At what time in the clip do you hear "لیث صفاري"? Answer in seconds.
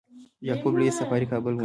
0.79-1.25